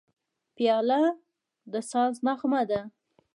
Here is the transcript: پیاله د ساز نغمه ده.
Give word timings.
پیاله 0.55 1.01
د 1.71 1.73
ساز 1.91 2.13
نغمه 2.25 2.61
ده. 2.69 2.81